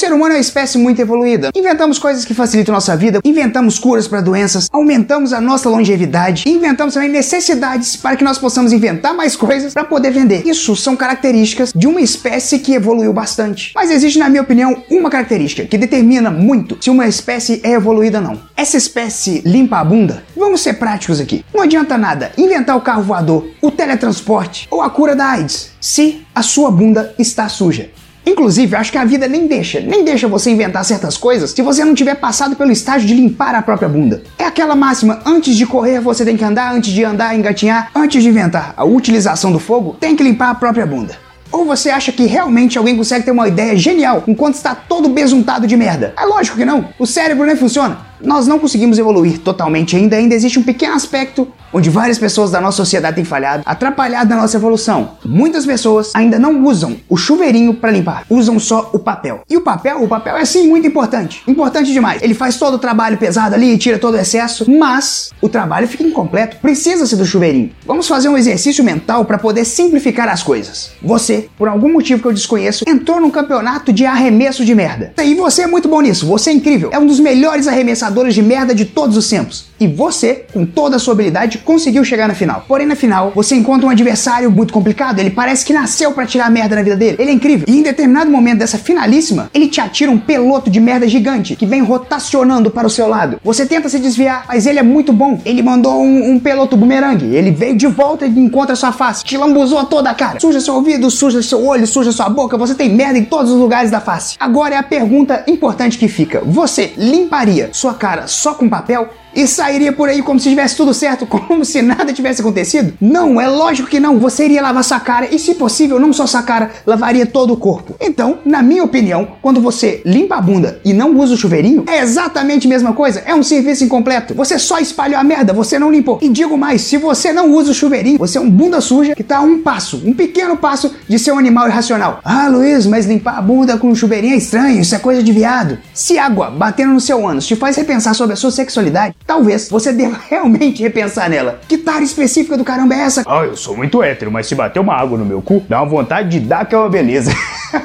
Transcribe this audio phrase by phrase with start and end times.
[0.00, 1.50] Ser humano é uma espécie muito evoluída.
[1.54, 6.94] Inventamos coisas que facilitam nossa vida, inventamos curas para doenças, aumentamos a nossa longevidade, inventamos
[6.94, 10.46] também necessidades para que nós possamos inventar mais coisas para poder vender.
[10.46, 13.72] Isso são características de uma espécie que evoluiu bastante.
[13.74, 18.18] Mas existe, na minha opinião, uma característica que determina muito se uma espécie é evoluída
[18.18, 18.40] ou não.
[18.56, 20.24] Essa espécie limpa a bunda?
[20.34, 21.44] Vamos ser práticos aqui.
[21.52, 26.22] Não adianta nada inventar o carro voador, o teletransporte ou a cura da AIDS se
[26.34, 27.90] a sua bunda está suja.
[28.24, 31.84] Inclusive, acho que a vida nem deixa, nem deixa você inventar certas coisas se você
[31.84, 34.22] não tiver passado pelo estágio de limpar a própria bunda.
[34.38, 38.22] É aquela máxima, antes de correr você tem que andar, antes de andar engatinhar, antes
[38.22, 41.16] de inventar a utilização do fogo, tem que limpar a própria bunda.
[41.52, 45.66] Ou você acha que realmente alguém consegue ter uma ideia genial enquanto está todo besuntado
[45.66, 46.14] de merda?
[46.16, 46.88] É lógico que não.
[46.98, 48.09] O cérebro nem funciona.
[48.22, 52.60] Nós não conseguimos evoluir totalmente ainda, ainda existe um pequeno aspecto onde várias pessoas da
[52.60, 55.12] nossa sociedade têm falhado, atrapalhado a nossa evolução.
[55.24, 59.42] Muitas pessoas ainda não usam o chuveirinho para limpar, usam só o papel.
[59.48, 62.22] E o papel, o papel é sim muito importante, importante demais.
[62.22, 66.02] Ele faz todo o trabalho pesado ali, tira todo o excesso, mas o trabalho fica
[66.02, 67.70] incompleto, precisa-se do chuveirinho.
[67.86, 70.90] Vamos fazer um exercício mental para poder simplificar as coisas.
[71.02, 75.12] Você, por algum motivo que eu desconheço, entrou num campeonato de arremesso de merda.
[75.22, 78.42] E você é muito bom nisso, você é incrível, é um dos melhores arremessadores de
[78.42, 79.69] merda de todos os tempos.
[79.80, 82.66] E você, com toda a sua habilidade, conseguiu chegar na final.
[82.68, 85.18] Porém, na final, você encontra um adversário muito complicado.
[85.18, 87.16] Ele parece que nasceu para tirar merda na vida dele.
[87.18, 87.64] Ele é incrível.
[87.66, 91.64] E em determinado momento dessa finalíssima, ele te atira um peloto de merda gigante que
[91.64, 93.40] vem rotacionando para o seu lado.
[93.42, 95.40] Você tenta se desviar, mas ele é muito bom.
[95.46, 97.34] Ele mandou um, um peloto bumerangue.
[97.34, 99.24] Ele veio de volta e encontra sua face.
[99.24, 100.38] Te lambuzou toda a cara.
[100.38, 102.58] Suja seu ouvido, suja seu olho, suja sua boca.
[102.58, 104.36] Você tem merda em todos os lugares da face.
[104.38, 109.08] Agora é a pergunta importante que fica: você limparia sua cara só com papel?
[109.34, 112.92] E sairia por aí como se tivesse tudo certo, como se nada tivesse acontecido?
[113.00, 114.18] Não, é lógico que não.
[114.18, 117.56] Você iria lavar sua cara e, se possível, não só sua cara, lavaria todo o
[117.56, 117.94] corpo.
[118.00, 122.00] Então, na minha opinião, quando você limpa a bunda e não usa o chuveirinho, é
[122.00, 123.22] exatamente a mesma coisa.
[123.24, 124.34] É um serviço incompleto.
[124.34, 126.18] Você só espalhou a merda, você não limpou.
[126.22, 129.22] E digo mais, se você não usa o chuveirinho, você é um bunda suja que
[129.22, 132.20] tá a um passo, um pequeno passo de ser um animal irracional.
[132.24, 135.32] Ah, Luiz, mas limpar a bunda com o chuveirinho é estranho, isso é coisa de
[135.32, 135.78] viado.
[135.92, 139.92] Se água batendo no seu ânus te faz repensar sobre a sua sexualidade, talvez você
[139.92, 141.60] deva realmente repensar nela.
[141.68, 143.24] Que tara específica do caramba é essa?
[143.26, 145.88] Ah, eu sou muito hétero, mas se bater uma água no meu cu, dá uma
[145.88, 147.32] vontade de dar que é uma beleza.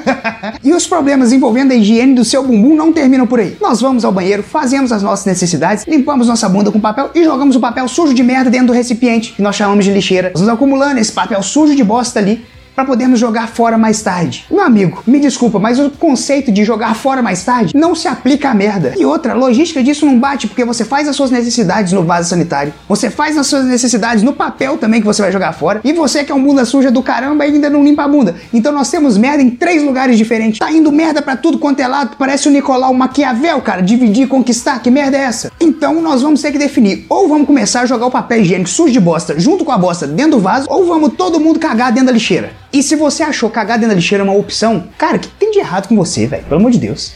[0.62, 3.56] e os problemas envolvendo a higiene do seu bumbum não terminam por aí.
[3.60, 7.56] Nós vamos ao banheiro, fazemos as nossas necessidades, limpamos nossa bunda com papel e jogamos
[7.56, 10.30] o papel sujo de merda dentro do recipiente, que nós chamamos de lixeira.
[10.30, 12.44] Nós vamos acumulando esse papel sujo de bosta ali
[12.76, 14.44] para podermos jogar fora mais tarde.
[14.50, 18.50] Meu amigo, me desculpa, mas o conceito de jogar fora mais tarde não se aplica
[18.50, 18.92] à merda.
[18.98, 22.28] E outra, a logística disso não bate porque você faz as suas necessidades no vaso
[22.28, 25.94] sanitário, você faz as suas necessidades no papel também que você vai jogar fora, e
[25.94, 28.36] você que é um bunda suja do caramba ainda não limpa a bunda.
[28.52, 30.58] Então nós temos merda em três lugares diferentes.
[30.58, 34.26] Tá indo merda para tudo quanto é lado, parece o Nicolau Maquiavel, cara, dividir e
[34.26, 35.50] conquistar, que merda é essa?
[35.58, 38.92] Então nós vamos ter que definir, ou vamos começar a jogar o papel higiênico sujo
[38.92, 42.08] de bosta junto com a bosta dentro do vaso, ou vamos todo mundo cagar dentro
[42.08, 42.50] da lixeira.
[42.72, 45.58] E se você achou cagar dentro da lixeira uma opção, cara, o que tem de
[45.58, 46.44] errado com você, velho?
[46.44, 47.12] Pelo amor de Deus.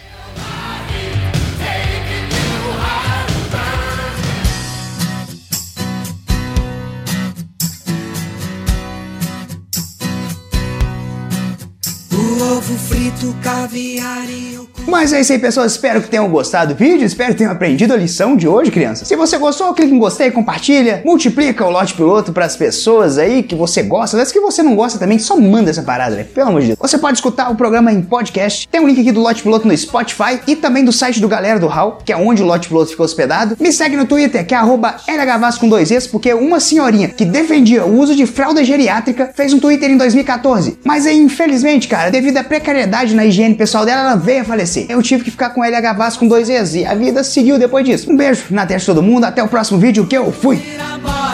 [12.41, 15.67] Ovo frito, caviar e Mas é isso aí, pessoal.
[15.67, 17.05] Espero que tenham gostado do vídeo.
[17.05, 19.06] Espero que tenham aprendido a lição de hoje, crianças.
[19.06, 23.43] Se você gostou, clique em gostei, compartilha, multiplica o lote piloto para as pessoas aí
[23.43, 24.17] que você gosta.
[24.17, 26.25] Das que você não gosta também, só manda essa parada, né?
[26.25, 26.79] Pelo amor de Deus.
[26.81, 28.67] Você pode escutar o programa em podcast.
[28.69, 31.61] Tem um link aqui do lote piloto no Spotify e também do site do Galera
[31.61, 33.56] do Hall, que é onde o lote piloto ficou hospedado.
[33.61, 37.99] Me segue no Twitter, que é LHVAS com dois porque uma senhorinha que defendia o
[37.99, 40.79] uso de fralda geriátrica fez um Twitter em 2014.
[40.85, 44.87] Mas aí, infelizmente, cara, devido à precariedade na higiene pessoal dela, ela veio a falecer.
[44.88, 47.85] Eu tive que ficar com LH Vaz com dois Es e a vida seguiu depois
[47.85, 48.11] disso.
[48.11, 50.62] Um beijo na testa de todo mundo, até o próximo vídeo que eu fui.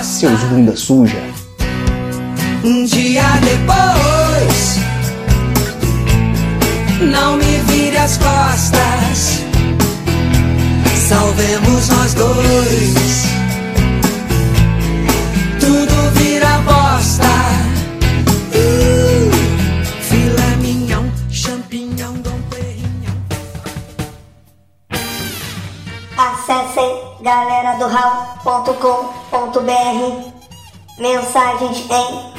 [0.03, 1.17] Seus bunda suja.
[2.65, 4.79] Um dia depois,
[7.13, 9.41] não me vire as costas.
[11.09, 13.27] Salvemos nós dois.
[27.77, 30.33] galeradoral.com.br
[30.99, 32.33] Mensagens em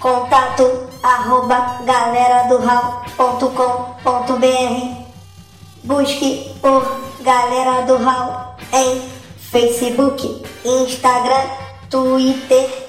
[0.00, 2.58] contato arroba galera do
[5.84, 6.82] Busque por
[7.20, 9.00] Galera do Hall em
[9.38, 11.46] Facebook, Instagram,
[11.88, 12.83] Twitter